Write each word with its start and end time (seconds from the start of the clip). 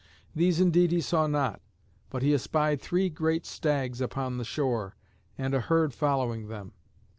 These 0.35 0.59
indeed 0.59 0.91
he 0.91 0.99
saw 0.99 1.27
not, 1.27 1.61
but 2.09 2.23
he 2.23 2.33
espied 2.33 2.81
three 2.81 3.07
great 3.07 3.45
stags 3.45 4.01
upon 4.01 4.37
the 4.39 4.43
shore 4.43 4.95
and 5.37 5.53
a 5.53 5.59
herd 5.59 5.93
following 5.93 6.47
them. 6.47 6.73